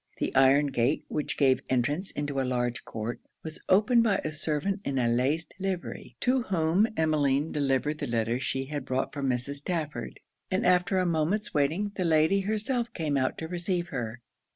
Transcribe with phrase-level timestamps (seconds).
[0.17, 4.81] The iron gate, which gave entrance into a large court, was opened by a servant
[4.83, 9.57] in a laced livery, to whom Emmeline delivered the letter she had brought from Mrs.
[9.57, 10.19] Stafford,
[10.49, 14.23] and after a moment's waiting the lady herself came out to receive her.